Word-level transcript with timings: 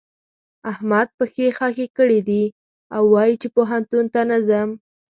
احمد 0.71 1.07
پښې 1.17 1.47
خښې 1.57 1.87
کړې 1.97 2.19
دي 2.29 2.43
او 2.95 3.03
وايي 3.13 3.35
چې 3.41 3.47
پوهنتون 3.55 4.05
ته 4.13 4.21
نه 4.29 4.37
ځم. 4.47 4.69